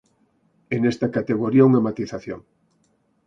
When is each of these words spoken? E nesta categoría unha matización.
E 0.73 0.75
nesta 0.83 1.07
categoría 1.17 1.67
unha 1.69 1.85
matización. 1.87 2.39